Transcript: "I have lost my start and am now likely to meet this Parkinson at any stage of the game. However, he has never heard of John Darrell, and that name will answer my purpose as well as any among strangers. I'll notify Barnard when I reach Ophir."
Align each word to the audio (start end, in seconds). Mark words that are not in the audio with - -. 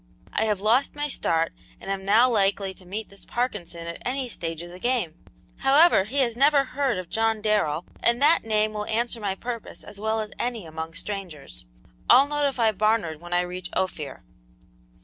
"I 0.33 0.45
have 0.45 0.61
lost 0.61 0.95
my 0.95 1.07
start 1.09 1.53
and 1.79 1.91
am 1.91 2.03
now 2.05 2.27
likely 2.27 2.73
to 2.73 2.87
meet 2.87 3.09
this 3.09 3.23
Parkinson 3.23 3.85
at 3.85 4.01
any 4.03 4.29
stage 4.29 4.63
of 4.63 4.71
the 4.71 4.79
game. 4.79 5.13
However, 5.59 6.05
he 6.05 6.17
has 6.21 6.35
never 6.35 6.63
heard 6.63 6.97
of 6.97 7.07
John 7.07 7.39
Darrell, 7.39 7.85
and 7.99 8.19
that 8.19 8.43
name 8.43 8.73
will 8.73 8.87
answer 8.87 9.19
my 9.19 9.35
purpose 9.35 9.83
as 9.83 9.99
well 9.99 10.19
as 10.19 10.31
any 10.39 10.65
among 10.65 10.95
strangers. 10.95 11.65
I'll 12.09 12.25
notify 12.27 12.71
Barnard 12.71 13.21
when 13.21 13.31
I 13.31 13.41
reach 13.41 13.69
Ophir." 13.75 14.23